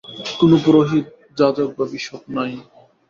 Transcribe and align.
কোন 0.39 0.51
পুরোহিত, 0.63 1.05
যাজক 1.37 1.69
বা 1.77 1.85
বিশপ 1.91 2.21
নাই। 2.35 2.51